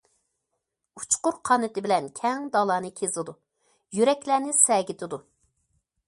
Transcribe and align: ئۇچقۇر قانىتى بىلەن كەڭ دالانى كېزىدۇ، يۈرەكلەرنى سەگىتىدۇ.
ئۇچقۇر 0.99 1.35
قانىتى 1.49 1.83
بىلەن 1.85 2.07
كەڭ 2.19 2.47
دالانى 2.55 2.91
كېزىدۇ، 3.01 3.35
يۈرەكلەرنى 3.97 4.55
سەگىتىدۇ. 4.61 5.21